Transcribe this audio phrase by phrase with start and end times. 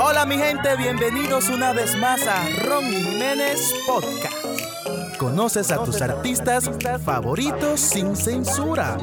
[0.00, 5.16] Hola mi gente, bienvenidos una vez más a Ron Jiménez Podcast.
[5.18, 6.70] Conoces a tus artistas
[7.04, 8.96] favoritos sin censura,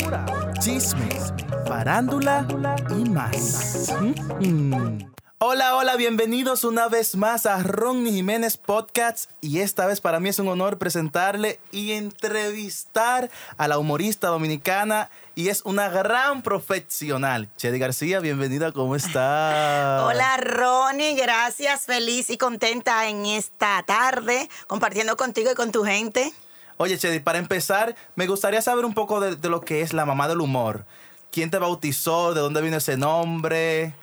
[0.60, 1.34] chismes,
[1.68, 2.48] farándula
[2.90, 3.94] y más.
[4.40, 5.15] Mm.
[5.40, 10.30] Hola, hola, bienvenidos una vez más a Ronnie Jiménez Podcast y esta vez para mí
[10.30, 17.50] es un honor presentarle y entrevistar a la humorista dominicana y es una gran profesional.
[17.58, 20.06] Chedi García, bienvenida, ¿cómo está?
[20.08, 26.32] Hola Ronnie, gracias, feliz y contenta en esta tarde compartiendo contigo y con tu gente.
[26.78, 30.06] Oye Chedi, para empezar, me gustaría saber un poco de, de lo que es la
[30.06, 30.86] mamá del humor.
[31.30, 32.34] ¿Quién te bautizó?
[32.34, 33.94] ¿De dónde vino ese nombre?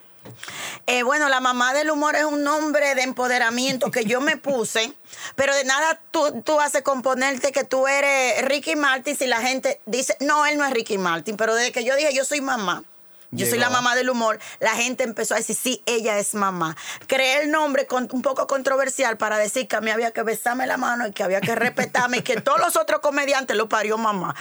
[0.87, 4.93] Eh, bueno, la mamá del humor es un nombre de empoderamiento que yo me puse,
[5.37, 9.81] pero de nada tú, tú haces componerte que tú eres Ricky Martin si la gente
[9.87, 12.85] dice, no, él no es Ricky Martin, pero desde que yo dije yo soy mamá,
[13.33, 14.39] yo soy la mamá del humor.
[14.61, 16.77] La gente empezó a decir, sí, ella es mamá.
[17.07, 20.67] Creé el nombre con, un poco controversial para decir que a mí había que besarme
[20.67, 23.97] la mano y que había que respetarme y que todos los otros comediantes lo parió
[23.97, 24.35] mamá.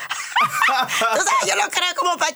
[1.10, 2.32] Entonces yo lo creo como para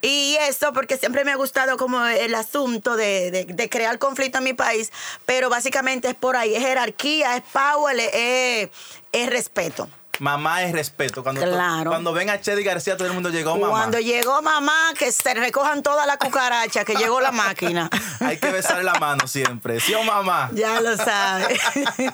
[0.00, 4.44] Y eso porque siempre me ha gustado como el asunto de, de, crear conflicto en
[4.44, 4.90] mi país.
[5.26, 8.70] Pero básicamente es por ahí, es jerarquía, es power, es,
[9.12, 9.86] es respeto.
[10.18, 11.22] Mamá es respeto.
[11.22, 11.40] Cuando,
[11.86, 13.70] cuando ven a Chedi García, todo el mundo llegó mamá.
[13.70, 17.88] Cuando llegó mamá, que se recojan toda la cucaracha, que llegó la máquina.
[18.20, 19.80] Hay que besarle la mano siempre.
[19.80, 20.50] ¿Sí o mamá?
[20.52, 21.58] Ya lo sabes.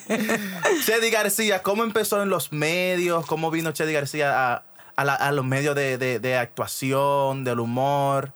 [0.87, 3.27] Chedi García, ¿cómo empezó en los medios?
[3.27, 4.63] ¿Cómo vino Chedi García
[4.97, 8.33] a, los medios de, actuación, del humor?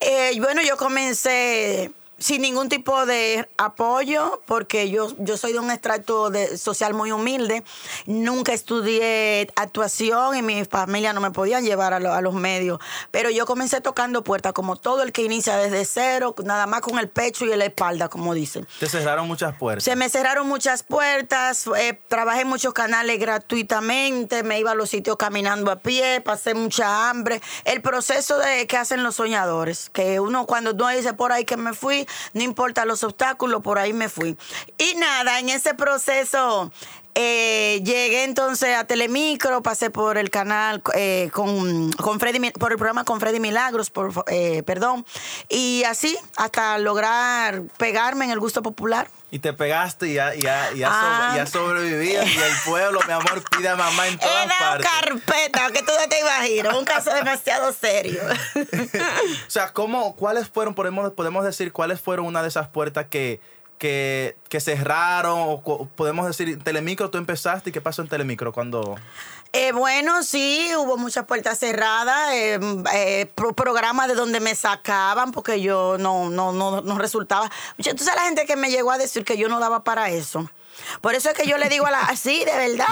[0.00, 5.70] Eh, bueno, yo comencé sin ningún tipo de apoyo, porque yo, yo soy de un
[5.70, 7.64] extracto de, social muy humilde.
[8.06, 12.80] Nunca estudié actuación y mi familia no me podían llevar a, a, los medios.
[13.10, 16.98] Pero yo comencé tocando puertas, como todo el que inicia desde cero, nada más con
[16.98, 18.66] el pecho y la espalda, como dicen.
[18.80, 19.84] Te cerraron muchas puertas.
[19.84, 21.66] Se me cerraron muchas puertas.
[21.78, 24.42] Eh, trabajé en muchos canales gratuitamente.
[24.42, 26.20] Me iba a los sitios caminando a pie.
[26.20, 27.40] Pasé mucha hambre.
[27.64, 31.56] El proceso de que hacen los soñadores, que uno cuando uno dice por ahí que
[31.56, 34.36] me fui, no importa los obstáculos, por ahí me fui.
[34.76, 36.70] Y nada, en ese proceso
[37.14, 42.78] eh, llegué entonces a Telemicro, pasé por el canal eh, con, con Freddy, por el
[42.78, 45.04] programa con Freddy Milagros, por, eh, perdón,
[45.48, 49.08] y así hasta lograr pegarme en el gusto popular.
[49.30, 51.46] Y te pegaste y ya, ya, ya, ah.
[51.46, 55.82] sobrevivías y el pueblo, mi amor, pide a mamá en todas He dado carpeta, que
[55.82, 58.22] tú no te imaginas, un caso demasiado serio.
[58.54, 63.40] o sea, ¿cómo, ¿cuáles fueron, podemos, podemos decir, cuáles fueron una de esas puertas que
[63.78, 65.38] que, que cerraron?
[65.40, 68.96] O podemos decir, Telemicro, tú empezaste y qué pasó en Telemicro cuando...
[69.52, 72.60] Eh, bueno, sí, hubo muchas puertas cerradas, eh,
[72.92, 77.50] eh, programas de donde me sacaban porque yo no, no, no, no resultaba.
[77.78, 80.50] Sabes la gente que me llegó a decir que yo no daba para eso.
[81.00, 82.88] Por eso es que yo le digo a la, sí, de verdad,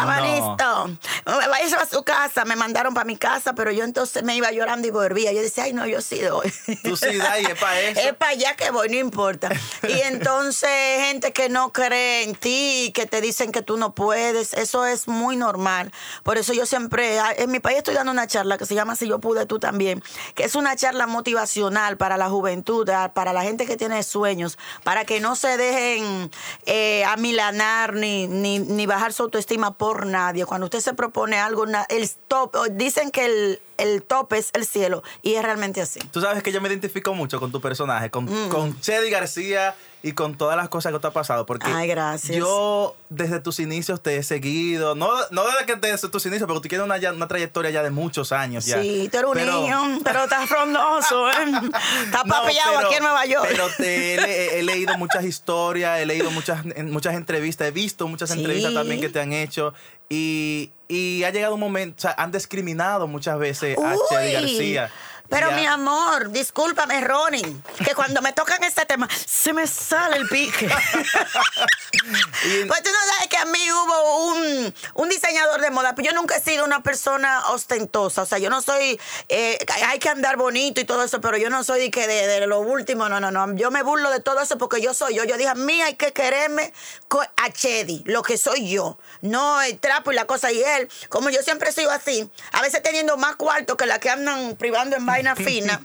[0.59, 0.99] no.
[1.25, 2.45] Váyase a su casa.
[2.45, 5.33] Me mandaron para mi casa, pero yo entonces me iba llorando y volvía.
[5.33, 6.53] Yo decía, ay, no, yo sí doy.
[6.83, 8.01] Tú sí das y es para eso.
[8.07, 9.51] Es para allá que voy, no importa.
[9.83, 10.71] Y entonces,
[11.01, 15.09] gente que no cree en ti, que te dicen que tú no puedes, eso es
[15.09, 15.93] muy normal.
[16.23, 18.95] Por eso yo siempre, ah, en mi país estoy dando una charla que se llama
[18.95, 20.03] Si yo pude, tú también,
[20.35, 24.59] que es una charla motivacional para la juventud, ah, para la gente que tiene sueños,
[24.85, 26.31] para que no se dejen
[26.67, 30.47] eh, amilanar ni, ni, ni, bajar su autoestima por nadie.
[30.47, 35.03] Cuando usted se propone algo, el top, dicen que el, el top es el cielo
[35.23, 36.01] y es realmente así.
[36.11, 38.49] Tú sabes que yo me identifico mucho con tu personaje, con, mm.
[38.49, 41.47] con Chedi García y con todas las cosas que te ha pasado.
[41.47, 42.37] Porque Ay, gracias.
[42.37, 44.95] yo desde tus inicios te he seguido.
[44.95, 47.91] No, no desde que desde tus inicios, porque tú tienes una, una trayectoria ya de
[47.91, 48.67] muchos años.
[48.67, 48.81] Ya.
[48.81, 51.29] Sí, tú eres un niño, pero estás frondoso.
[51.31, 51.33] ¿eh?
[52.05, 53.47] Estás papillado aquí en Nueva York.
[53.49, 58.75] Pero te he, leído muchas historias, he leído muchas, muchas entrevistas, he visto muchas entrevistas
[58.75, 59.75] también que te han hecho.
[60.09, 64.91] Y, y ha llegado un momento, o sea, han discriminado muchas veces a Chedi García.
[65.29, 70.29] Pero mi amor, discúlpame, Ronnie, que cuando me tocan este tema, se me sale el
[70.29, 70.69] pique.
[72.69, 76.15] pues tú no sabes que a mí hubo un, un, diseñador de moda, pero yo
[76.15, 78.23] nunca he sido una persona ostentosa.
[78.23, 81.51] O sea, yo no soy, eh, hay que andar bonito y todo eso, pero yo
[81.51, 83.55] no soy de que de, lo último, no, no, no.
[83.55, 85.25] Yo me burlo de todo eso porque yo soy yo.
[85.25, 86.73] Yo dije, a mí hay que quererme
[87.37, 88.99] a Chedi, lo que soy yo.
[89.23, 90.53] No el trapo y la cosa.
[90.53, 93.99] Y él, como yo siempre he sido así, a veces teniendo más cuarto que la
[93.99, 95.81] que andan privando en vaina fina.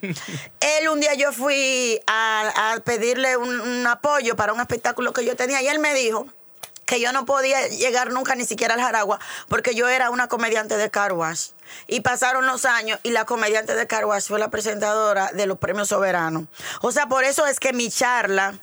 [0.59, 5.61] él un día yo fui a, pedirle un, apoyo para un espectáculo que yo tenía
[5.61, 6.27] y él me dijo
[6.85, 10.77] que yo no podía llegar nunca ni siquiera al Jaragua porque yo era una comediante
[10.77, 11.13] de car
[11.87, 15.89] Y pasaron los años y la comediante de Carwash fue la presentadora de los premios
[15.89, 16.43] soberanos.
[16.81, 18.53] O sea, por eso es que mi charla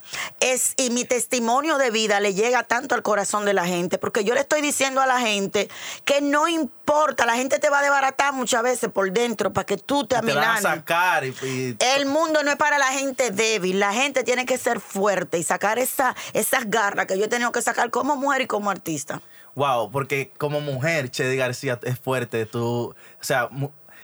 [0.40, 4.24] es y mi testimonio de vida le llega tanto al corazón de la gente, porque
[4.24, 5.68] yo le estoy diciendo a la gente
[6.04, 9.76] que no importa, la gente te va a desbaratar muchas veces por dentro para que
[9.76, 10.62] tú te Te van a amilanes.
[10.62, 14.58] sacar y, y- El mundo no es para la gente débil, la gente tiene que
[14.58, 18.42] ser fuerte y sacar esa, esas garras que yo he tenido que sacar como mujer
[18.42, 19.20] y como artista.
[19.58, 22.46] Wow, porque como mujer, Chedi García es fuerte.
[22.46, 23.48] Tú, o sea,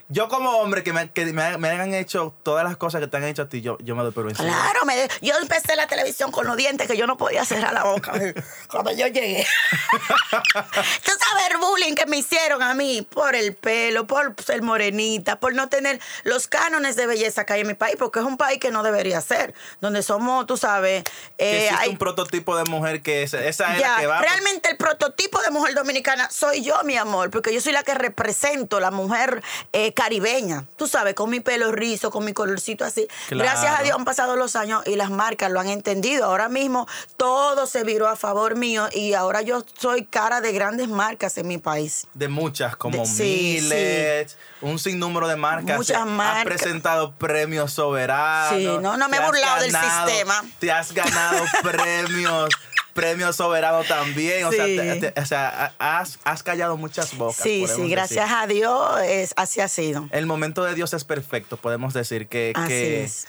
[0.09, 3.17] yo como hombre que me, que me, me hayan hecho todas las cosas que te
[3.17, 4.47] han hecho a ti, yo, yo me doy por vencido.
[4.49, 7.85] Claro, me yo empecé la televisión con los dientes que yo no podía cerrar la
[7.85, 8.13] boca
[8.71, 9.47] cuando yo llegué.
[9.95, 15.41] Tú sabes el bullying que me hicieron a mí por el pelo, por ser morenita,
[15.41, 18.37] por no tener los cánones de belleza que hay en mi país, porque es un
[18.37, 21.03] país que no debería ser, donde somos, tú sabes,
[21.39, 24.21] eh, existe hay- un prototipo de mujer que es, esa es ya, la que va.
[24.21, 27.95] realmente el prototipo de mujer dominicana soy yo, mi amor, porque yo soy la que
[27.95, 29.43] represento la mujer
[29.73, 30.65] eh, caribeña.
[30.77, 33.07] Tú sabes, con mi pelo rizo, con mi colorcito así.
[33.29, 33.51] Claro.
[33.51, 36.25] Gracias a Dios han pasado los años y las marcas lo han entendido.
[36.27, 36.87] Ahora mismo
[37.17, 41.47] todo se viró a favor mío y ahora yo soy cara de grandes marcas en
[41.49, 42.07] mi país.
[42.15, 45.77] De muchas, como De- sí, Miles, un sinnúmero de marcas.
[45.77, 46.45] Muchas Has marcas.
[46.45, 48.59] presentado premios soberanos.
[48.59, 50.45] Sí, no, no me he has burlado del sistema.
[50.59, 52.49] Te has ganado premios,
[52.95, 54.45] premios soberanos también.
[54.47, 57.37] O sea, te- te- o sea, has, has callado muchas bocas.
[57.43, 58.43] Sí, sí, gracias decir.
[58.43, 60.09] a Dios es, así ha sido.
[60.13, 63.27] El momento de Dios es perfecto, podemos decir que, Así que, es.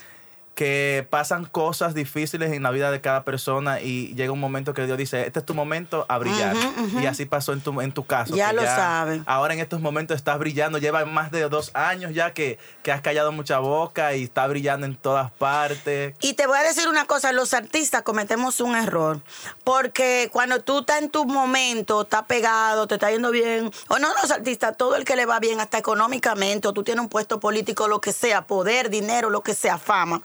[0.56, 4.86] Que pasan cosas difíciles en la vida de cada persona y llega un momento que
[4.86, 6.56] Dios dice, este es tu momento a brillar.
[6.98, 8.34] Y así pasó en tu, en tu caso.
[8.34, 9.22] Ya lo sabe.
[9.26, 13.02] Ahora en estos momentos estás brillando, lleva más de dos años ya que, que has
[13.02, 16.14] callado mucha boca y está brillando en todas partes.
[16.22, 19.20] Y te voy a decir una cosa, los artistas cometemos un error,
[19.62, 24.08] porque cuando tú estás en tu momento, estás pegado, te está yendo bien, o no
[24.22, 27.40] los artistas, todo el que le va bien, hasta económicamente, o tú tienes un puesto
[27.40, 30.22] político, lo que sea, poder, dinero, lo que sea, fama.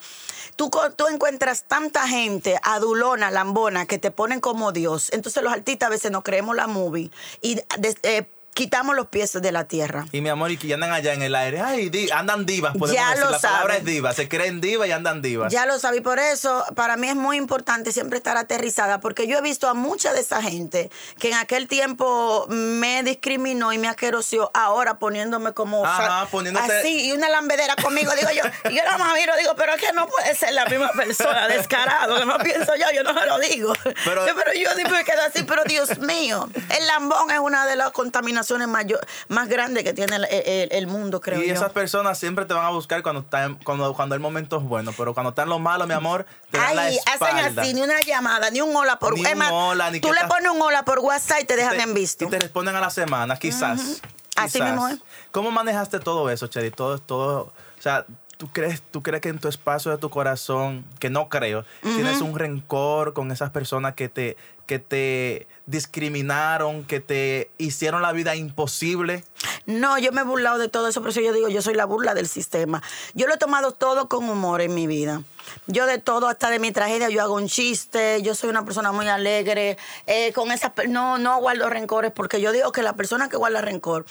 [0.56, 5.10] Tú, tú encuentras tanta gente adulona, lambona, que te ponen como Dios.
[5.12, 7.10] Entonces los artistas a veces nos creemos la movie
[7.40, 7.60] y
[8.02, 10.06] eh, quitamos los pies de la tierra.
[10.12, 11.60] Y mi amor, y que andan allá en el aire.
[11.60, 13.24] Ay, di- andan divas, podemos Ya decir.
[13.24, 13.76] lo La palabra saben.
[13.78, 14.12] es diva.
[14.12, 15.52] Se creen divas y andan divas.
[15.52, 19.38] Ya lo sabí, por eso para mí es muy importante siempre estar aterrizada, porque yo
[19.38, 23.88] he visto a mucha de esa gente que en aquel tiempo me discriminó y me
[23.88, 28.84] asquerosió, ahora poniéndome como Ajá, poniéndote- así y una lambedera conmigo, digo yo, y yo
[28.84, 32.26] la más miro, digo, pero es que no puede ser la misma persona, descarado, que
[32.26, 33.72] no pienso yo, yo no se lo digo.
[34.04, 36.48] Pero- Yo, Pero, yo digo, me quedo así, pero Dios mío,
[36.78, 40.86] el lambón es una de las contaminaciones mayor, más grandes que tiene el, el- el
[40.86, 41.54] mundo, creo Y yo.
[41.54, 44.62] esas personas siempre te van a buscar cuando, está en- cuando, cuando el momento es
[44.64, 47.74] bueno, pero cuando está en lo malo, mi amor, te dan la Ay, hacen así,
[47.74, 50.50] ni una llamada, ni un hola por Ni un hola, ni Tú que le pones
[50.50, 52.24] un hola por WhatsApp y te dejan Te- en visto.
[52.24, 54.00] Y te responden a la semana, quizás.
[54.36, 54.70] Así quizás.
[54.72, 54.98] mismo es.
[55.30, 56.70] ¿Cómo manejaste todo eso, Chedi?
[56.70, 58.06] Todo, todo, o sea,
[58.42, 62.20] ¿tú crees, ¿tú crees que en tu espacio de tu corazón, que no creo, tienes
[62.20, 64.36] un rencor con esas personas que te,
[64.66, 69.22] que te discriminaron, que te hicieron la vida imposible?
[69.66, 71.84] No, yo me he burlado de todo eso, por eso yo digo, yo soy la
[71.84, 72.82] burla del sistema.
[73.14, 75.22] Yo lo he tomado todo con humor en mi vida.
[75.66, 78.92] Yo de todo, hasta de mi tragedia, yo hago un chiste, yo soy una persona
[78.92, 83.28] muy alegre, eh, con per- no, no guardo rencores, porque yo digo que la persona
[83.28, 84.04] que guarda rencor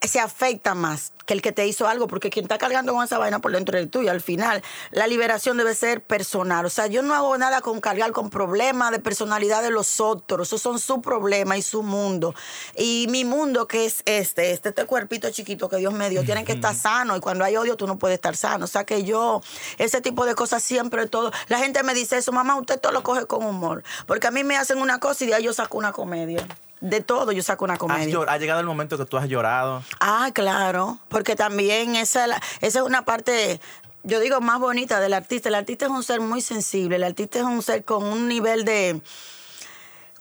[0.00, 3.16] se afecta más que el que te hizo algo, porque quien está cargando con esa
[3.16, 6.66] vaina por dentro de tú y al final la liberación debe ser personal.
[6.66, 10.48] O sea, yo no hago nada con cargar con problemas de personalidad de los otros,
[10.48, 12.34] esos son su problema y su mundo.
[12.76, 16.44] Y mi mundo que es este, este, este cuerpito chiquito que Dios me dio, tienen
[16.44, 18.64] que estar sano y cuando hay odio tú no puedes estar sano.
[18.64, 19.40] O sea que yo,
[19.78, 23.02] ese tipo de cosas siempre todo, la gente me dice eso, mamá, usted todo lo
[23.02, 25.76] coge con humor, porque a mí me hacen una cosa y de ahí yo saco
[25.76, 26.46] una comedia.
[26.80, 28.18] De todo yo saco una ¿Has comedia.
[28.26, 29.84] ha llegado el momento que tú has llorado.
[30.00, 33.60] Ah, claro, porque también esa, la- esa es una parte,
[34.02, 35.48] yo digo, más bonita del artista.
[35.50, 38.64] El artista es un ser muy sensible, el artista es un ser con un nivel
[38.64, 39.00] de,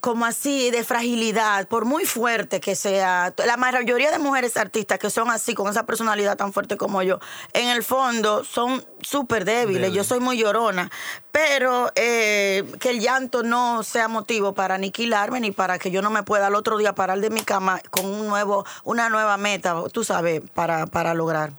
[0.01, 3.33] como así, de fragilidad, por muy fuerte que sea.
[3.45, 7.19] La mayoría de mujeres artistas que son así, con esa personalidad tan fuerte como yo,
[7.53, 9.83] en el fondo son súper débiles.
[9.83, 9.95] Débil.
[9.95, 10.89] Yo soy muy llorona.
[11.31, 16.09] Pero eh, que el llanto no sea motivo para aniquilarme ni para que yo no
[16.09, 19.75] me pueda al otro día parar de mi cama con un nuevo, una nueva meta,
[19.93, 21.53] tú sabes, para, para lograr.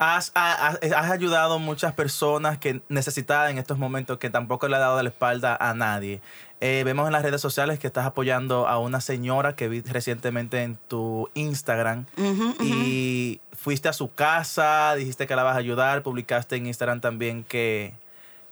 [0.00, 4.68] Has, ha- has- has ayudado a muchas personas que necesitaban en estos momentos que tampoco
[4.68, 6.20] le ha dado la espalda a nadie.
[6.60, 10.62] Eh, vemos en las redes sociales que estás apoyando a una señora que vi recientemente
[10.62, 12.06] en tu Instagram
[12.60, 17.42] y fuiste a su casa, dijiste que la vas a ayudar, publicaste en Instagram también
[17.44, 17.92] que,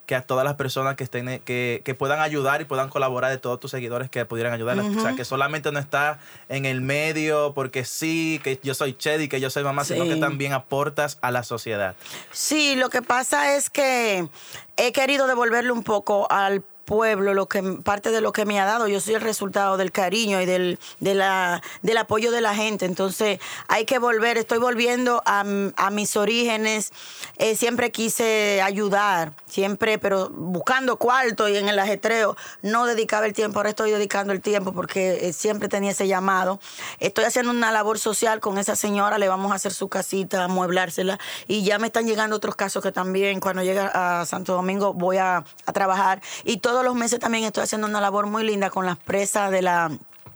[0.07, 3.39] que a todas las personas que estén que, que puedan ayudar y puedan colaborar de
[3.39, 4.79] todos tus seguidores que pudieran ayudar.
[4.79, 9.29] O sea, que solamente no está en el medio porque sí, que yo soy Chedi,
[9.29, 11.97] que yo soy mamá, sino que también aportas a la sociedad.
[12.31, 14.29] Sí, lo que pasa es que
[14.77, 18.65] he querido devolverle un poco al pueblo, lo que parte de lo que me ha
[18.65, 22.87] dado, yo soy el resultado del cariño y del, del apoyo de la gente.
[22.87, 23.39] Entonces
[23.69, 25.45] hay que volver, estoy volviendo a,
[25.77, 26.93] a mis orígenes.
[27.37, 33.33] Eh, siempre quise ayudar, siempre, pero buscando cuarto y en el ajetreo, no dedicaba el
[33.33, 36.61] tiempo, ahora estoy dedicando el tiempo porque eh, siempre tenía ese llamado.
[37.01, 41.19] Estoy haciendo una labor social con esa señora, le vamos a hacer su casita, amueblársela
[41.49, 45.17] y ya me están llegando otros casos que también cuando llega a Santo Domingo voy
[45.17, 48.69] a, a trabajar y todo todos los meses también estoy haciendo una labor muy linda
[48.69, 49.91] con las presas de la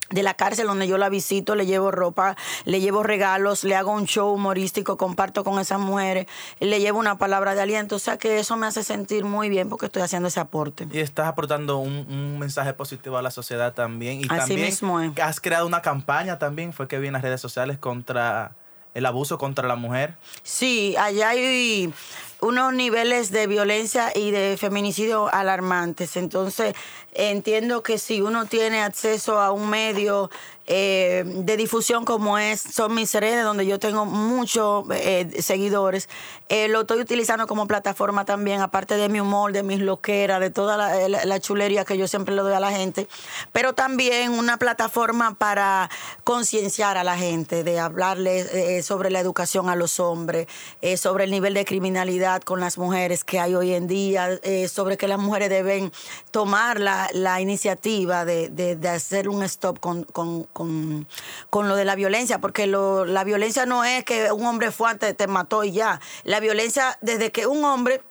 [0.09, 3.93] de la cárcel donde yo la visito, le llevo ropa, le llevo regalos, le hago
[3.93, 6.29] un show humorístico, comparto con esas mujeres,
[6.59, 7.97] le llevo una palabra de aliento.
[7.97, 10.89] O sea que eso me hace sentir muy bien porque estoy haciendo ese aporte.
[10.91, 14.21] Y estás aportando un, mensaje positivo a la sociedad también.
[14.21, 17.43] Y Así también mismo has creado una campaña también, fue que vi en las redes
[17.43, 18.53] sociales contra
[18.95, 20.17] el abuso contra la mujer.
[20.43, 21.93] Sí, allá hay
[22.43, 26.17] unos niveles de violencia y de feminicidio alarmantes.
[26.17, 26.75] Entonces,
[27.13, 30.31] entiendo que si uno tiene acceso a un medio
[30.73, 36.09] eh, de difusión como es son mis redes, donde yo tengo muchos eh, seguidores,
[36.49, 40.51] eh, lo estoy utilizando como plataforma también, aparte de mi humor, de mis loqueras, de
[40.51, 43.09] toda la, chulería que yo siempre le doy a la gente,
[43.51, 45.91] pero también una plataforma para
[46.23, 50.47] concienciar a la gente, de hablarles sobre la educación a los hombres,
[50.97, 55.09] sobre el nivel de criminalidad con las mujeres que hay hoy en día, sobre que
[55.09, 55.91] las mujeres deben
[56.31, 60.05] tomar la, iniciativa de, hacer un stop con
[61.51, 64.91] con, lo de la violencia, porque lo, la violencia no es que un hombre fue
[64.91, 66.01] antes, te mató y ya.
[66.25, 68.03] La violencia, desde que un hombre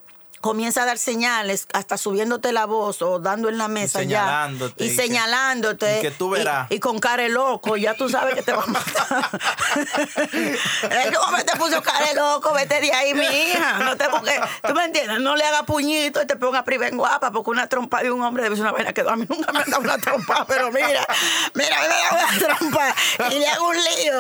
[0.41, 4.50] comienza a dar señales, hasta subiéndote la voz o dando en la mesa y ya.
[4.77, 6.00] Y, señalándote.
[6.00, 6.67] Y que tú verás.
[6.72, 9.29] Y, con cara loco, ya tú sabes que te va a matar.
[11.27, 13.79] Hombre te puso cara loco, vete de ahí, mi hija.
[13.79, 17.31] No te porque, tú me entiendes, no le haga puñito y te ponga priven guapa,
[17.31, 19.60] porque una trompa de un hombre debe ser una pena que a mí nunca me
[19.60, 21.05] han dado una trompa, pero mira,
[21.53, 22.96] mira, me da una trompa
[23.31, 24.19] y le hago un lío.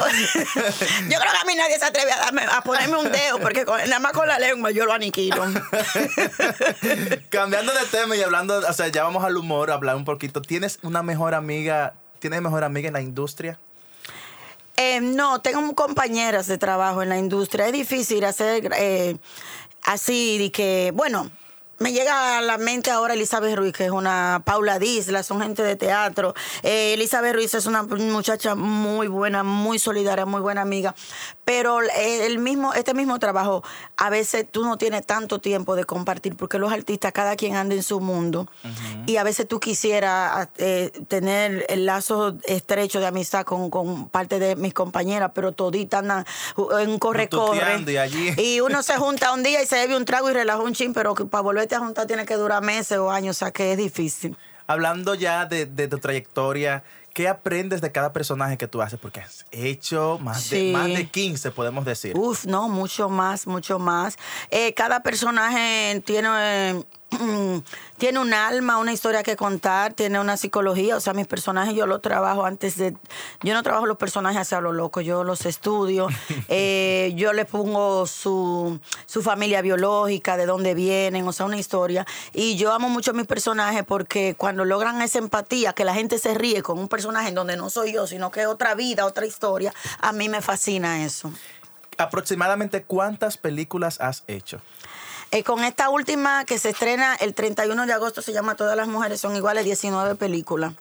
[1.09, 3.65] Yo creo que a mí nadie se atreve a, darme, a ponerme un dedo, porque
[3.65, 5.45] nada más con la lengua yo lo aniquilo.
[7.29, 10.41] Cambiando de tema y hablando, o sea, ya vamos al humor, hablar un poquito.
[10.41, 13.59] ¿Tienes una mejor amiga, tienes mejor amiga en la industria?
[14.77, 17.67] Eh, no, tengo compañeras de trabajo en la industria.
[17.67, 19.17] Es difícil hacer eh,
[19.83, 21.29] así de que, bueno,
[21.79, 25.63] me llega a la mente ahora Elizabeth Ruiz, que es una Paula Disla, son gente
[25.63, 26.33] de teatro.
[26.61, 30.93] Eh, Elizabeth Ruiz es una muchacha muy buena, muy solidaria, muy buena amiga.
[31.45, 33.63] Pero eh, el mismo, este mismo trabajo,
[33.97, 37.75] a veces tú no tienes tanto tiempo de compartir, porque los artistas, cada quien anda
[37.75, 38.47] en su mundo.
[39.05, 44.55] Y a veces tú quisieras eh, tener el lazo estrecho de amistad con, parte de
[44.55, 46.25] mis compañeras, pero toditas andan
[46.79, 47.85] en corre-corre.
[48.37, 50.73] Y, y uno se junta un día y se bebe un trago y relaja un
[50.73, 53.71] chin, pero para volver esta junta tiene que durar meses o años, o sea que
[53.71, 54.35] es difícil.
[54.65, 56.83] Hablando ya de, tu trayectoria,
[57.13, 58.99] ¿qué aprendes de cada personaje que tú haces?
[58.99, 62.17] Porque has hecho más, de, más de 15, podemos decir.
[62.17, 64.17] Uf, no, mucho más, mucho más.
[64.49, 66.83] Eh, cada personaje tiene...
[67.97, 70.95] tiene un alma, una historia que contar, tiene una psicología.
[70.95, 72.95] O sea, mis personajes yo los trabajo antes de.
[73.41, 76.07] Yo no trabajo los personajes hacia lo loco, yo los estudio.
[76.51, 82.05] Eh, yo les pongo su, su familia biológica, de dónde vienen, o sea, una historia.
[82.33, 86.17] Y yo amo mucho a mis personajes porque cuando logran esa empatía, que la gente
[86.17, 89.05] se ríe con un personaje en donde no soy yo, sino que es otra vida,
[89.05, 91.31] otra historia, a mí me fascina eso.
[91.97, 94.61] ¿Aproximadamente cuántas películas has hecho?
[95.31, 98.87] Eh, con esta última que se estrena el 31 de agosto, se llama Todas las
[98.87, 100.73] mujeres son iguales, 19 películas.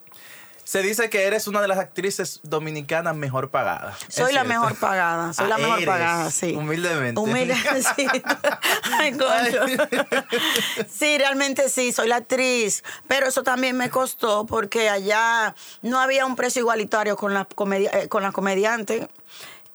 [0.69, 3.97] Se dice que eres una de las actrices dominicanas mejor pagadas.
[4.09, 6.55] Soy la mejor pagada, soy la ah, mejor pagada, sí.
[6.55, 7.19] Humildemente.
[7.19, 8.07] Humildemente, sí.
[8.99, 9.17] Ay,
[10.91, 12.85] Sí, realmente sí, soy la actriz.
[13.07, 17.91] Pero eso también me costó porque allá no había un precio igualitario con la, comedia,
[17.95, 18.33] eh, con la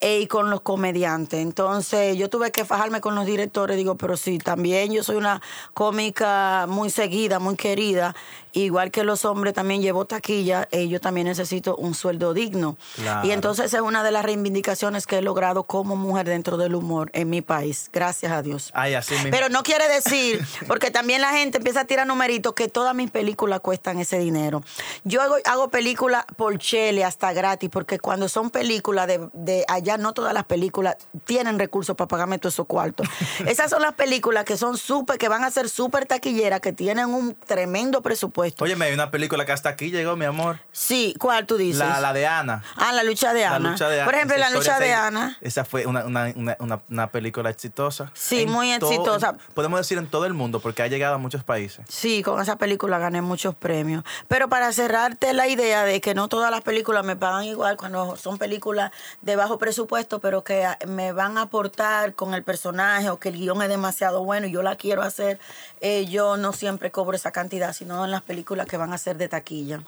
[0.04, 1.40] comediante y con los comediantes.
[1.40, 5.42] Entonces yo tuve que fajarme con los directores, digo, pero sí, también yo soy una
[5.74, 8.16] cómica muy seguida, muy querida,
[8.54, 12.78] igual que los hombres también llevo taquilla, eh, yo también necesito un sueldo digno.
[13.24, 17.10] Y entonces es una de las reivindicaciones que he logrado como mujer dentro del humor
[17.14, 18.72] en mi país, gracias a Dios.
[18.74, 22.68] Ay, así Pero no quiere decir, porque también la gente empieza a tirar numeritos, que
[22.68, 24.62] todas mis películas cuestan ese dinero.
[25.04, 30.04] Yo hago, películas por chele hasta gratis, porque cuando son películas de, de allá ya
[30.04, 33.08] no todas las películas tienen recursos para pagarme todos esos cuartos.
[33.48, 37.08] Esas son las películas que son súper, que van a ser súper taquilleras, que tienen
[37.14, 38.64] un tremendo presupuesto.
[38.64, 40.60] Oye, me hay una película que hasta aquí llegó, mi amor.
[40.72, 41.80] Sí, ¿cuál tú dices?
[41.80, 42.64] La, la de Ana.
[42.76, 43.60] Ah, la lucha de Ana.
[43.60, 44.06] La lucha de Ana.
[44.06, 45.38] Por ejemplo, la lucha de Ana.
[45.42, 48.12] Esa fue una, una, una, una- película exitosa.
[48.14, 49.36] Sí, muy exitosa.
[49.54, 51.86] podemos decir en todo el mundo, porque ha llegado a muchos países.
[51.88, 54.04] Sí, con esa película gané muchos premios.
[54.28, 58.16] Pero para cerrarte la idea de que no todas las películas me pagan igual cuando
[58.16, 59.83] son películas de bajo presupuesto,
[60.20, 63.70] pero que a- me van a aportar con el personaje o que el guion es
[63.70, 65.40] demasiado bueno y yo la quiero hacer,
[65.82, 69.18] eh, yo no siempre cobro esa cantidad, sino en las películas que van a ser
[69.18, 69.82] de taquilla.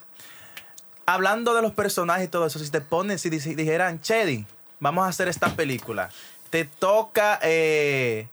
[1.07, 4.45] Hablando de los personajes y todo eso, si te ponen, si dijeran, Chedi,
[4.79, 6.09] vamos a hacer esta película,
[6.49, 8.27] te toca eh,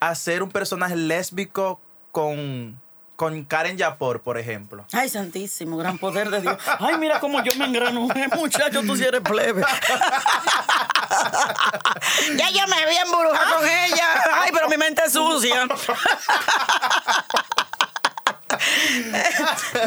[0.00, 1.80] hacer un personaje lésbico
[2.12, 2.78] con,
[3.16, 4.84] con Karen Yapor, por ejemplo.
[4.92, 6.56] Ay, santísimo, gran poder de Dios.
[6.78, 9.62] Ay, mira cómo yo me engranujé, muchacho, tú si eres plebe.
[12.36, 14.24] ya yo me vi embrujada con ella.
[14.34, 15.66] Ay, pero mi mente es sucia.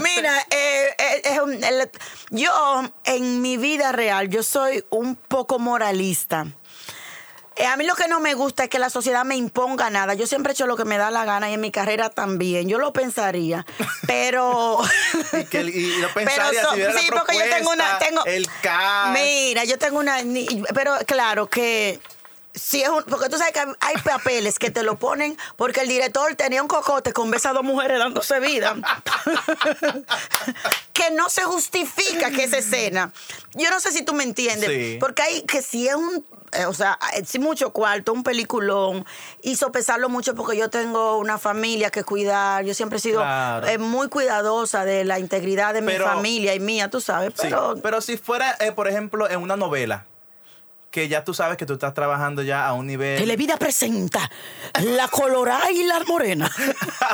[0.02, 1.92] Mira, eh, eh,
[2.30, 6.48] yo en mi vida real, yo soy un poco moralista.
[7.58, 10.14] Eh, a mí lo que no me gusta es que la sociedad me imponga nada.
[10.14, 12.70] Yo siempre he hecho lo que me da la gana y en mi carrera también.
[12.70, 13.66] Yo lo pensaría,
[14.08, 14.80] pero...
[15.34, 18.26] Y, que, y no Pero pensaría so- si sí, la porque yo tengo una- tengo-
[18.26, 19.12] el cast.
[19.14, 20.20] Mira, yo tengo una...
[20.74, 22.00] Pero claro que...
[22.54, 25.88] Si es un, porque tú sabes que hay- papeles que te lo ponen porque el
[25.88, 28.76] director tenía un cocote con besas a dos mujeres dándose vida.
[30.94, 33.14] que no se justifica que esa escena.
[33.54, 34.70] Yo no sé si tú me entiendes.
[34.70, 34.98] Sí.
[35.00, 36.26] Porque hay que si es un.
[36.54, 39.06] Eh, o sea, eh, si mucho cuarto, un peliculón,
[39.42, 42.66] hizo pesarlo mucho porque yo tengo una familia que cuidar.
[42.66, 43.68] Yo siempre he sido Claro.
[43.68, 47.34] eh, muy cuidadosa de la integridad de Pero- mi familia y mía, tú sabes.
[47.36, 50.06] Sí, Pero, pero si fuera, eh, por ejemplo, en una novela,
[50.92, 53.18] que ya tú sabes que tú estás trabajando ya a un nivel...
[53.18, 54.30] Televida presenta
[54.82, 56.52] La Colorada y la Morena.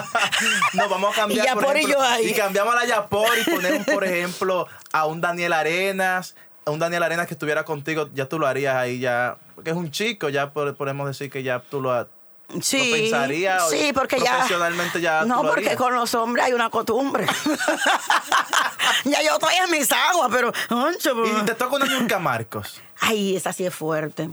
[0.74, 1.46] no, vamos a cambiar.
[1.46, 2.26] Y Yapor y ejemplo, yo ahí.
[2.30, 6.36] Y cambiamos a la Yapor y ponemos, por ejemplo, a un Daniel Arenas.
[6.68, 9.38] Un Daniel Arenas que estuviera contigo, ya tú lo harías ahí ya.
[9.56, 12.08] Porque es un chico, ya podemos decir que ya tú lo,
[12.62, 13.66] Sí, lo pensaría.
[13.66, 15.76] o sí, porque ya profesionalmente ya no, porque harías.
[15.76, 17.26] con los hombres hay una costumbre.
[19.06, 20.54] ya yo estoy en mis aguas, pero
[21.26, 22.82] Y te toca una Nurka Marcos.
[23.00, 24.30] Ay, esa sí es fuerte.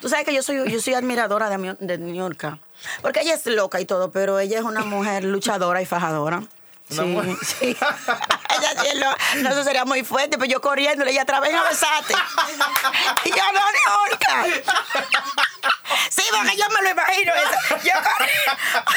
[0.00, 2.58] Tú sabes que yo soy, yo soy admiradora de, de Niurka.
[3.02, 6.42] Porque ella es loca y todo, pero ella es una mujer luchadora y fajadora.
[6.90, 7.76] Sí, sí.
[8.94, 12.14] ella no, eso sería muy fuerte, pero yo corriéndole, ella atrás, ven a besarte.
[13.24, 13.60] y yo, no,
[14.08, 14.44] Niurka.
[16.10, 17.32] Sí, porque yo me lo imagino.
[17.34, 17.76] eso.
[17.84, 18.92] Yo corriendo.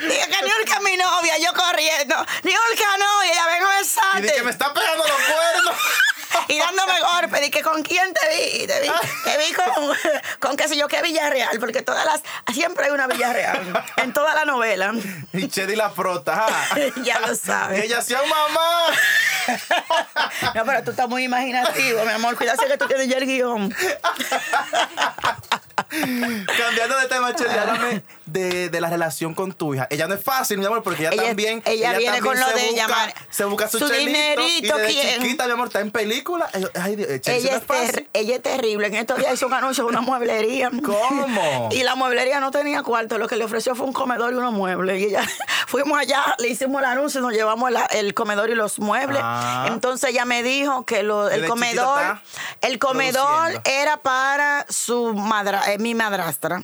[0.14, 2.16] Dije que Niurka es mi novia, yo corriendo.
[2.42, 4.22] Niurka no, y ella ven a Y besarte.
[4.22, 5.76] de que me está pegando los cuernos.
[6.48, 7.40] y dándome golpes.
[7.40, 8.66] Dije, ¿con quién te vi?
[8.66, 8.88] Te vi,
[9.24, 9.96] te vi con,
[10.40, 12.22] con qué sé yo, qué Villarreal, porque todas las,
[12.54, 14.92] siempre hay una Villarreal, en toda la novela.
[15.32, 16.46] y Chedi la frota.
[17.02, 17.84] ya lo sabes.
[17.84, 18.86] Ella hacía mamá.
[20.54, 22.36] No, pero tú estás muy imaginativo, mi amor.
[22.36, 23.74] Cuidado que tú tienes ya el guion.
[26.04, 29.86] Cambiando de tema, Chedi, háblame de, de la relación con tu hija.
[29.90, 31.62] Ella no es fácil, mi amor, porque ella, Ella- también.
[31.64, 34.86] ella viene también con lo de busca, llamar- Se busca su, su dinerito, Y desde
[34.92, 35.22] ¿quién?
[35.22, 36.48] chiquita, mi amor, está en película.
[36.80, 38.08] Ay, Dios, Ella no es, fácil.
[38.12, 38.86] ella es terrible.
[38.88, 40.70] En estos días hizo un anuncio de una mueblería.
[40.84, 41.68] ¿Cómo?
[41.72, 43.18] Y la mueblería no tenía cuarto.
[43.18, 45.00] Lo que le ofreció fue un comedor y unos muebles.
[45.00, 45.22] Y ella,
[45.66, 49.20] fuimos allá, le hicimos el anuncio, nos llevamos la- el comedor y los muebles.
[49.22, 49.66] Ah.
[49.68, 52.18] Entonces ella me dijo que lo- el comedor,
[52.60, 56.62] el comedor era para su madra, eh, mi madrastra.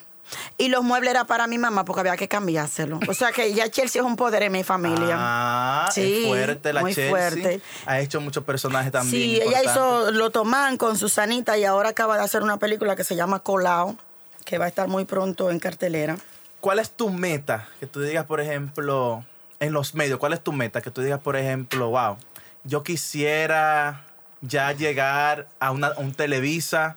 [0.59, 3.01] Y los muebles era para mi mamá porque había que cambiárselo.
[3.09, 5.16] O sea que ya Chelsea es un poder en mi familia.
[5.19, 7.11] Ah, Sí, es fuerte la muy Chelsea.
[7.11, 7.61] fuerte.
[7.87, 9.11] Ha hecho muchos personajes también.
[9.12, 13.16] Sí, ella hizo Lotomán con Susanita y ahora acaba de hacer una película que se
[13.16, 13.97] llama Colao,
[14.45, 16.16] que va a estar muy pronto en cartelera.
[16.61, 17.66] ¿Cuál es tu meta?
[17.81, 19.25] Que tú digas, por ejemplo,
[19.59, 20.81] en los medios, ¿cuál es tu meta?
[20.81, 22.19] Que tú digas, por ejemplo, wow,
[22.62, 24.05] yo quisiera
[24.43, 26.97] ya llegar a, una, a un Televisa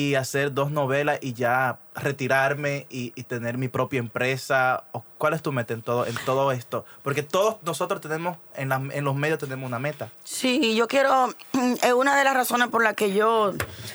[0.00, 4.84] y hacer dos novelas y ya retirarme y, tener mi propia empresa.
[4.92, 6.84] ¿O ¿Cuál es tu meta en todo, en todo esto?
[7.02, 10.08] Porque todos nosotros tenemos, en, la- en los medios tenemos una meta.
[10.24, 11.28] Sí, yo quiero,
[11.82, 13.52] es una de las razones por las que yo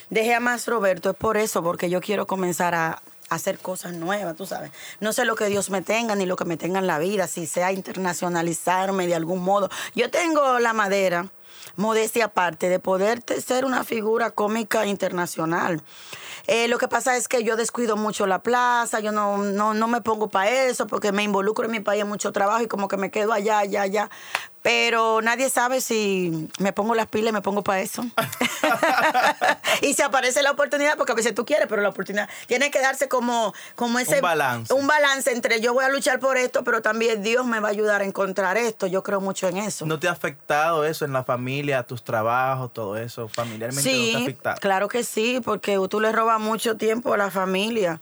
[0.10, 4.36] dejé a más Roberto, es por eso, porque yo quiero comenzar a hacer cosas nuevas,
[4.36, 4.72] tú sabes.
[5.00, 7.28] No sé lo que Dios me tenga ni lo que me tenga en la vida,
[7.28, 9.70] si sea internacionalizarme de algún modo.
[9.96, 11.30] Yo tengo la madera,
[11.76, 15.82] modestia aparte, de poder ser una figura cómica internacional.
[16.48, 19.88] Eh, lo que pasa es que yo descuido mucho la plaza, yo no, no, no
[19.88, 22.88] me pongo para eso porque me involucro en mi país en mucho trabajo y como
[22.88, 24.10] que me quedo allá, allá, allá.
[24.66, 28.04] Pero nadie sabe si me pongo las pilas y me pongo para eso.
[29.82, 32.80] y si aparece la oportunidad, porque a veces tú quieres, pero la oportunidad tiene que
[32.82, 34.74] darse como, como ese Un balance.
[34.74, 37.72] un balance entre yo voy a luchar por esto, pero también Dios me va a
[37.72, 38.88] ayudar a encontrar esto.
[38.88, 39.86] Yo creo mucho en eso.
[39.86, 43.28] ¿No te ha afectado eso en la familia, tus trabajos, todo eso?
[43.28, 44.58] Familiarmente no te ha Sí, afectado.
[44.62, 48.02] claro que sí, porque tú le robas mucho tiempo a la familia.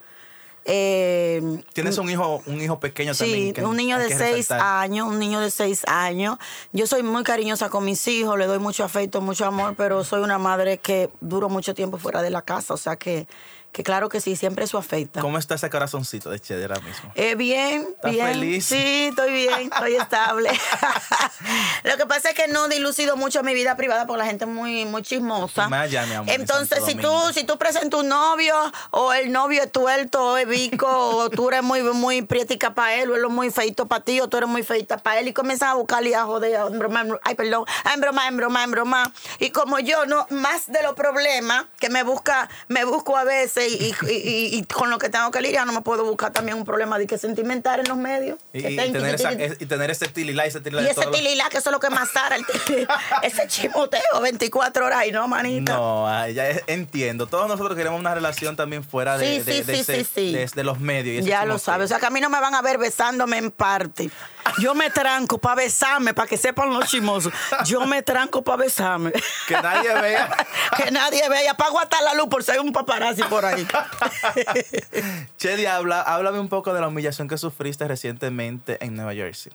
[0.66, 3.54] Eh, Tienes un hijo, un hijo pequeño también.
[3.54, 4.82] Sí, un niño de seis resaltar.
[4.82, 6.38] años, un niño de seis años.
[6.72, 10.22] Yo soy muy cariñosa con mis hijos, le doy mucho afecto, mucho amor, pero soy
[10.22, 13.26] una madre que duro mucho tiempo fuera de la casa, o sea que,
[13.74, 15.20] que claro que sí, siempre eso afecta.
[15.20, 17.10] ¿Cómo está ese corazoncito de Chedi ahora mismo?
[17.16, 18.26] Eh, bien, ¿Estás bien.
[18.28, 18.66] feliz?
[18.66, 20.50] Sí, estoy bien, estoy estable.
[21.82, 24.50] Lo que pasa es que no dilucido mucho mi vida privada porque la gente es
[24.50, 25.68] muy, muy chismosa.
[25.68, 28.54] Más allá, mi amor, en Entonces, si tú, si tú presentas un novio,
[28.92, 32.94] o el novio es tuerto, o es bico, o tú eres muy, muy prietica para
[32.94, 35.26] él, o él es muy feito para ti, o tú eres muy feita para él,
[35.26, 38.28] y comienzas a buscarle y a joder, en broma, en broma, ay, perdón, en broma,
[38.28, 39.12] en broma, en broma.
[39.40, 43.63] Y como yo, no, más de los problemas que me busca, me busco a veces,
[43.68, 46.56] y, y- y- y con lo que tengo que lidiar, no me puedo buscar también
[46.58, 48.38] un problema de que sentimental en los medios.
[48.52, 51.06] Y, que y tener esa, y- y tener ese tililá y ese tililá y ese
[51.06, 52.36] tililá, que eso es lo que más sara,
[53.22, 55.74] ese chimoteo 24 horas y no, manita.
[55.74, 57.26] No, ay, ya entiendo.
[57.26, 60.10] Todos nosotros queremos una relación también fuera de, Sí, de- sí, de sí, ese- sí,
[60.14, 60.32] sí.
[60.32, 61.16] de- de los medios.
[61.16, 61.86] y ese Ya lo sabes.
[61.86, 64.10] O sea, que a mí no me van a ver besándome en parte.
[64.58, 67.32] Yo me tranco para besarme, para que sepan los chimosos.
[67.64, 69.12] Yo me tranco para besarme.
[69.48, 70.36] Que nadie vea.
[70.76, 71.54] que nadie vea.
[71.54, 73.53] Para aguantar la luz por si hay un paparazzi por ahí.
[75.38, 79.52] Chedi, habla, háblame un poco de la humillación que sufriste recientemente en Nueva Jersey.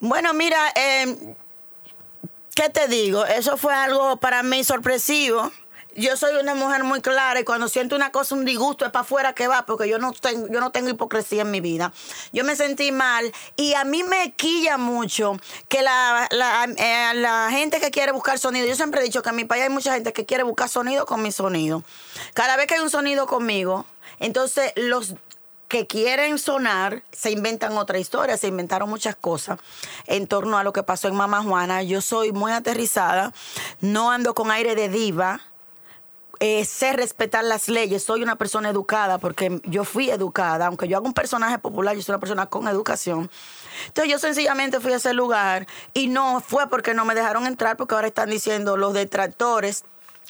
[0.00, 1.34] bueno, mira, eh,
[2.54, 3.24] ¿qué te digo?
[3.26, 5.50] Eso fue algo para mí sorpresivo.
[5.96, 9.02] Yo soy una mujer muy clara y cuando siento una cosa, un disgusto, es para
[9.02, 11.92] afuera que va, porque yo no, tengo, yo no tengo hipocresía en mi vida.
[12.32, 17.80] Yo me sentí mal y a mí me quilla mucho que la, eh, la gente
[17.80, 20.12] que quiere buscar sonido, yo siempre he dicho que en mi país hay mucha gente
[20.12, 21.84] que quiere buscar sonido con mi sonido.
[22.34, 23.86] Cada vez que hay un sonido conmigo,
[24.18, 25.14] entonces los
[25.68, 29.58] que quieren sonar se inventan otra historia, se inventaron muchas cosas
[30.06, 31.82] en torno a lo que pasó en Mamá Juana.
[31.82, 33.32] Yo soy muy aterrizada,
[33.80, 35.40] no ando con aire de diva.
[36.40, 40.96] Eh, sé respetar las leyes, soy una persona educada porque yo fui educada, aunque yo
[40.96, 43.30] hago un personaje popular, yo soy una persona con educación.
[43.86, 47.76] Entonces yo sencillamente fui a ese lugar y no fue porque no me dejaron entrar,
[47.76, 49.84] porque ahora están diciendo los detractores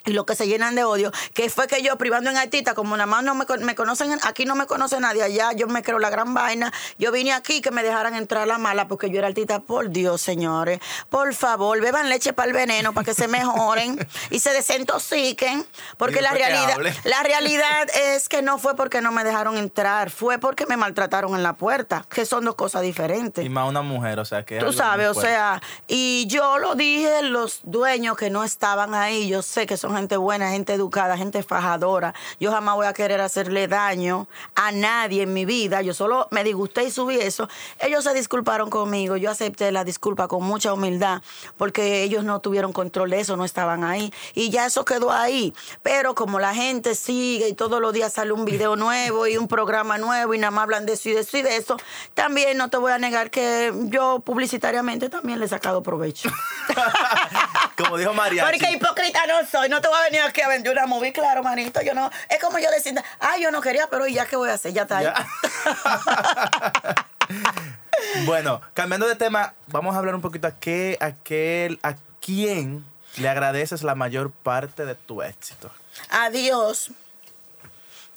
[0.07, 2.97] y los que se llenan de odio, que fue que yo privando en artista, como
[2.97, 5.99] nada más no me, me conocen, aquí no me conoce nadie, allá yo me creo
[5.99, 9.29] la gran vaina, yo vine aquí que me dejaran entrar la mala porque yo era
[9.29, 13.99] artista, por Dios, señores, por favor, beban leche para el veneno, para que se mejoren
[14.31, 15.65] y se desintoxiquen,
[15.97, 20.39] porque la realidad, la realidad es que no fue porque no me dejaron entrar, fue
[20.39, 23.45] porque me maltrataron en la puerta, que son dos cosas diferentes.
[23.45, 24.59] Y más una mujer, o sea que.
[24.59, 29.43] Tú sabes, o sea, y yo lo dije, los dueños que no estaban ahí, yo
[29.43, 32.15] sé que son gente buena, gente educada, gente fajadora.
[32.41, 35.83] Yo jamás voy a querer hacerle daño a nadie en mi vida.
[35.83, 37.49] Yo solo me disgusté y subí eso.
[37.79, 41.23] Ellos se disculparon conmigo, yo acepté la disculpa con mucha humildad,
[41.57, 44.13] porque ellos no tuvieron control de eso, no estaban ahí.
[44.35, 45.55] Y ya eso quedó ahí.
[45.83, 49.49] Pero como la gente sigue y todos los días sale un video nuevo y un
[49.49, 51.77] programa nuevo y nada más hablan de eso y de eso y de eso,
[52.15, 56.31] también no te voy a negar que yo publicitariamente también le he sacado provecho.
[57.77, 58.45] Como dijo María.
[58.45, 61.43] Porque hipócrita no soy, no te voy a venir aquí a vender una movie, claro,
[61.43, 64.35] manito, yo no, es como yo decir, ay, yo no quería, pero ¿y ya qué
[64.35, 64.73] voy a hacer?
[64.73, 65.07] Ya está ahí.
[68.25, 72.83] bueno, cambiando de tema, vamos a hablar un poquito a qué, a qué, a quién
[73.19, 75.71] le agradeces la mayor parte de tu éxito.
[76.09, 76.91] Adiós.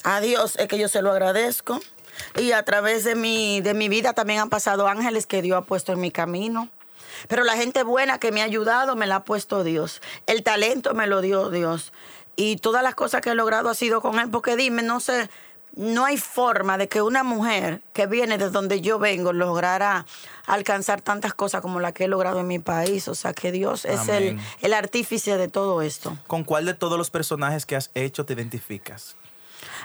[0.04, 1.82] Adiós, es que yo se lo agradezco.
[2.38, 5.66] Y a través de mi, de mi vida también han pasado ángeles que Dios ha
[5.66, 6.70] puesto en mi camino.
[7.28, 10.02] Pero la gente buena que me ha ayudado me la ha puesto Dios.
[10.26, 11.94] El talento me lo dio Dios.
[12.36, 14.30] Y todas las cosas que he logrado ha sido con Él.
[14.30, 15.30] Porque dime, no sé,
[15.76, 20.06] no hay forma de que una mujer que viene de donde yo vengo lograra
[20.46, 23.08] alcanzar tantas cosas como la que he logrado en mi país.
[23.08, 26.18] O sea que Dios es el, el artífice de todo esto.
[26.28, 29.16] ¿Con cuál de todos los personajes que has hecho te identificas?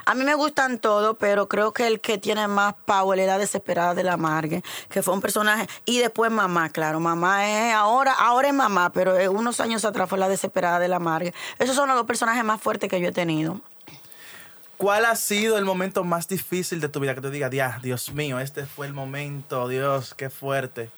[0.05, 3.37] A mí me gustan todos, pero creo que el que tiene más power es la
[3.37, 5.67] desesperada de la Margue, que fue un personaje.
[5.85, 6.99] Y después mamá, claro.
[6.99, 10.99] Mamá es ahora, ahora es mamá, pero unos años atrás fue la desesperada de la
[10.99, 11.33] Margue.
[11.59, 13.61] Esos son los dos personajes más fuertes que yo he tenido.
[14.77, 17.15] ¿Cuál ha sido el momento más difícil de tu vida?
[17.15, 20.89] Que tú digas, "Dia, Dios mío, este fue el momento, Dios, qué fuerte.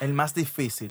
[0.00, 0.88] El más difícil.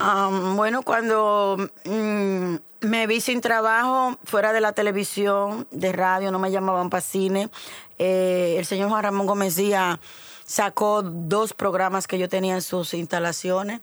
[0.56, 6.52] Bueno, cuando mm, me vi sin trabajo fuera de la televisión, de radio, no me
[6.52, 7.50] llamaban para cine,
[7.98, 10.00] eh, el señor Juan Ramón Gómez Díaz
[10.46, 13.82] sacó dos programas que yo tenía en sus instalaciones.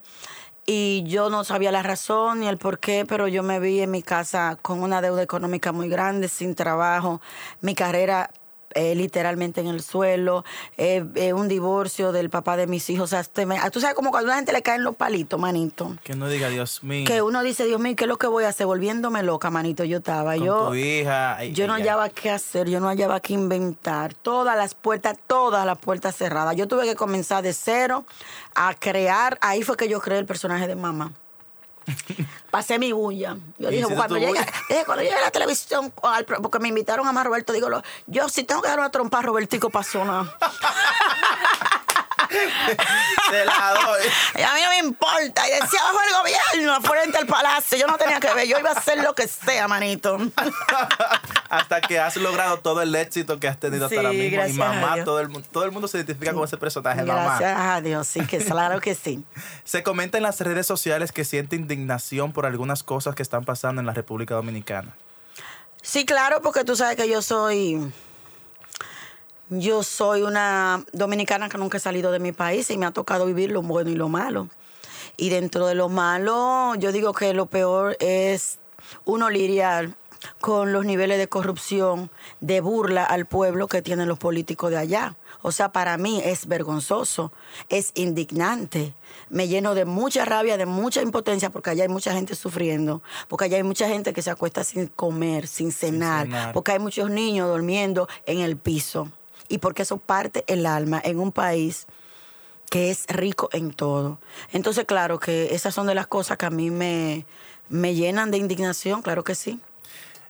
[0.71, 3.91] y yo no sabía la razón ni el por qué, pero yo me vi en
[3.91, 7.23] mi casa con una deuda económica muy grande, sin trabajo,
[7.63, 8.31] mi carrera
[8.75, 10.45] eh, literalmente en el suelo,
[10.77, 13.05] eh, eh, un divorcio del papá de mis hijos.
[13.05, 15.39] O sea, este me- tú sabes como cuando a la gente le caen los palitos,
[15.41, 15.97] manito.
[16.05, 17.05] Que no diga Dios mío.
[17.07, 18.67] Que uno dice, Dios mío, ¿qué es lo que voy a hacer?
[18.67, 19.85] Volviéndome loca, manito.
[19.85, 20.69] Yo estaba, con yo...
[20.69, 21.43] tu hija.
[21.45, 24.15] Yo no hallaba qué hacer, yo no hallaba qué inventar.
[24.15, 26.57] Todas las puertas, todas las puertas cerradas.
[26.57, 28.05] Yo tuve que comenzar de cero
[28.55, 29.39] a crear.
[29.41, 31.13] Ahí fue que yo creé el personaje de mamá.
[32.51, 33.37] Pasé mi bulla.
[33.59, 35.93] Yo dije, ¿Hiciste cuando llegue, dije, cuando llegue a la televisión,
[36.43, 37.69] porque me invitaron a más Roberto, digo,
[38.07, 40.37] yo si tengo que dar una trompa a Robertico pasó nada.
[42.29, 44.03] Te la doy.
[44.37, 45.49] Y a mí no me importa.
[45.49, 47.79] Y decía, bajo el gobierno, frente al palacio.
[47.79, 50.19] Yo no tenía que ver, yo iba a hacer lo que sea, manito.
[51.49, 54.25] hasta que has logrado todo el éxito que has tenido hasta Sí, ahora mismo.
[54.25, 57.39] Y gracias mamá, todo el, todo el mundo se identifica con ese personaje, mamá.
[57.39, 59.25] Gracias a Dios, sí, que claro que sí.
[59.65, 63.81] Se comenta en las redes sociales que siente indignación por algunas cosas que están pasando
[63.81, 64.95] en la República Dominicana.
[65.83, 67.93] Sí, claro, porque tú sabes que yo soy.
[69.51, 73.25] Yo soy una dominicana que nunca he salido de mi país y me ha tocado
[73.25, 74.49] vivir lo bueno y lo malo.
[75.17, 78.59] Y dentro de lo malo, yo digo que lo peor es
[79.05, 79.97] uno lidiar
[80.41, 85.17] con los niveles de corrupción, de burla al pueblo que tienen los políticos de allá.
[85.41, 87.33] O sea, para mí es vergonzoso,
[87.69, 88.95] es indignante.
[89.31, 93.47] Me lleno de mucha rabia, de mucha impotencia, porque allá hay mucha gente sufriendo, porque
[93.47, 96.53] allá hay mucha gente que se acuesta sin comer, sin cenar, cenar.
[96.53, 99.09] porque hay muchos niños durmiendo en el piso.
[99.49, 101.87] Y porque eso parte el alma en un país
[102.71, 104.19] que es rico en todo.
[104.53, 107.25] Entonces, claro que esas son de las cosas que a mí me,
[107.69, 109.61] me llenan de indignación, claro que sí.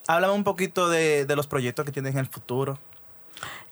[0.06, 2.78] Háblame un poquito de, de los proyectos que tienes en el futuro.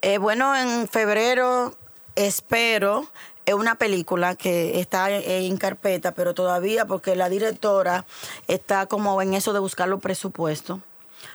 [0.03, 1.75] Eh, bueno, en febrero
[2.15, 3.09] espero
[3.47, 8.05] es una película que está en, en carpeta, pero todavía porque la directora
[8.49, 10.81] está como en eso de buscar los presupuestos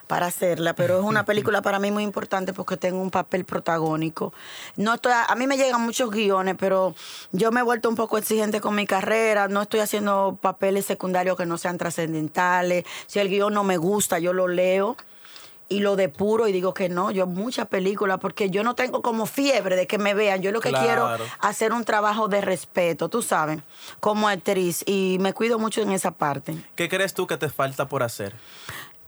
[0.07, 4.33] para hacerla, pero es una película para mí muy importante porque tengo un papel protagónico.
[4.75, 6.93] No estoy, a mí me llegan muchos guiones, pero
[7.31, 11.37] yo me he vuelto un poco exigente con mi carrera, no estoy haciendo papeles secundarios
[11.37, 12.85] que no sean trascendentales.
[13.07, 14.95] Si el guion no me gusta, yo lo leo
[15.69, 19.25] y lo depuro y digo que no, yo muchas películas, porque yo no tengo como
[19.25, 20.41] fiebre de que me vean.
[20.41, 20.85] Yo lo que Claro.
[20.85, 23.59] quiero hacer un trabajo de respeto, tú sabes,
[24.01, 26.55] como actriz, y me cuido mucho en esa parte.
[26.75, 28.35] ¿Qué crees tú que te falta por hacer?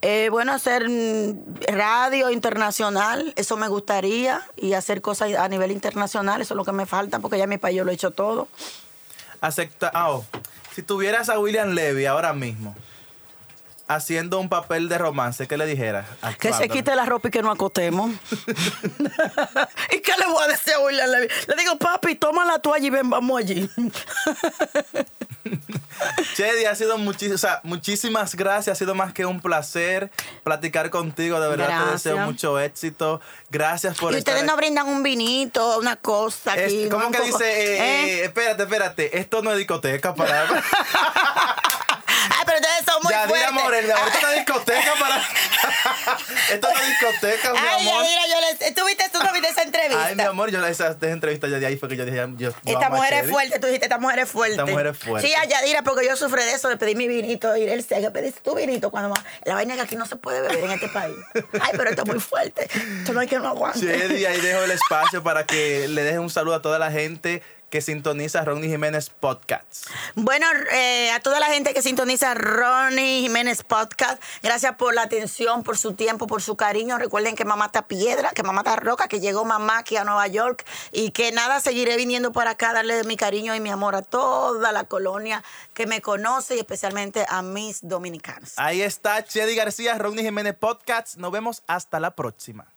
[0.05, 6.41] Eh, bueno, hacer mm, radio internacional, eso me gustaría, y hacer cosas a nivel internacional,
[6.41, 8.11] eso es lo que me falta, porque ya en mi país yo lo he hecho
[8.11, 8.49] todo.
[9.39, 9.89] Acepta.
[9.93, 10.25] ah, oh,
[10.75, 12.75] si tuvieras a William Levy ahora mismo
[13.87, 16.05] haciendo un papel de romance, ¿qué le dijeras?
[16.37, 18.11] Que se quite la ropa y que no acotemos.
[19.91, 21.27] ¿Y qué le voy a decir a William Levy?
[21.47, 23.69] Le digo, papi, toma la toalla y ven, vamos allí.
[26.35, 28.75] Chedi, ha sido o sea, muchísimas gracias.
[28.75, 30.09] Ha sido más que un placer
[30.43, 31.39] platicar contigo.
[31.39, 33.21] De verdad te deseo mucho éxito.
[33.49, 36.89] Gracias por y estar ustedes no brindan un vinito, una cosa Es- aquí.
[36.89, 37.45] ¿Cómo que poco- dice?
[37.45, 38.05] eh, ¿Eh?
[38.19, 39.17] eh, espérate, espérate.
[39.19, 40.47] Esto no es discoteca para.
[42.35, 43.51] Ay, pero ustedes son muy Yadira fuertes.
[43.63, 45.17] Morel, ahorita es una discoteca para.
[46.51, 48.03] Esto no es discoteca, mi Ay, amor.
[48.03, 48.75] Yadira, yo les...
[48.75, 50.05] ¿Tú viste, tú no viste esa entrevista?
[50.05, 52.25] Ay, mi amor, yo la esa esa entrevista ya de ahí fue que yo dije,
[52.37, 54.55] yo, Esta mujer es fuerte, tú dijiste, esta mujer es fuerte.
[54.55, 55.27] Esta mujer es fuerte.
[55.27, 58.01] Sí, a Yadira, porque yo sufrí de eso, de pedir mi vinito, y él se
[58.01, 59.13] que pediste tu vinito cuando
[59.45, 61.15] la vaina que aquí no se puede beber en este país.
[61.61, 62.67] Ay, pero esto es muy fuerte.
[62.99, 63.79] Esto no hay que no aguante.
[63.79, 67.41] Chedi, ahí dejo el espacio para que le dejes un saludo a toda la gente
[67.73, 69.87] que sintoniza Ronnie Jiménez Podcast.
[70.13, 75.63] Bueno, eh, a toda la gente que sintoniza Ronnie Jiménez Podcast, gracias por la atención,
[75.63, 76.99] por su tiempo, por su cariño.
[76.99, 80.27] Recuerden que mamá está piedra, que mamá está roca, que llegó mamá aquí a Nueva
[80.27, 83.95] York y que nada, seguiré viniendo por acá a darle mi cariño y mi amor
[83.95, 88.53] a toda la colonia que me conoce y especialmente a mis dominicanos.
[88.57, 91.15] Ahí está Chedi García, Ronnie Jiménez Podcast.
[91.15, 92.72] Nos vemos hasta la próxima.